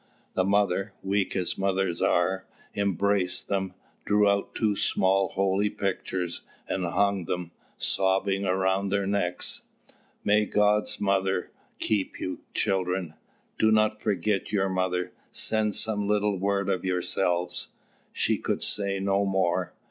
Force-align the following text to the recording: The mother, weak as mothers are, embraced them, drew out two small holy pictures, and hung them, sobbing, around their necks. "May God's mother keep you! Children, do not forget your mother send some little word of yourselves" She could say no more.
The 0.33 0.43
mother, 0.43 0.93
weak 1.03 1.35
as 1.35 1.59
mothers 1.59 2.01
are, 2.01 2.47
embraced 2.75 3.49
them, 3.49 3.75
drew 4.03 4.27
out 4.27 4.55
two 4.55 4.75
small 4.75 5.27
holy 5.29 5.69
pictures, 5.69 6.41
and 6.67 6.83
hung 6.85 7.25
them, 7.25 7.51
sobbing, 7.77 8.43
around 8.43 8.89
their 8.89 9.05
necks. 9.05 9.61
"May 10.23 10.47
God's 10.47 10.99
mother 10.99 11.51
keep 11.77 12.19
you! 12.19 12.39
Children, 12.55 13.13
do 13.59 13.69
not 13.69 14.01
forget 14.01 14.51
your 14.51 14.69
mother 14.69 15.11
send 15.29 15.75
some 15.75 16.07
little 16.07 16.35
word 16.35 16.67
of 16.67 16.83
yourselves" 16.83 17.67
She 18.11 18.39
could 18.39 18.63
say 18.63 18.99
no 18.99 19.23
more. 19.23 19.71